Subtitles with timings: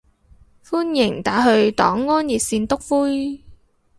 [0.65, 3.43] 歡迎打去黨安熱線篤灰